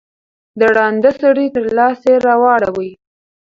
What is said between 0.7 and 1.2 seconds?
ړانده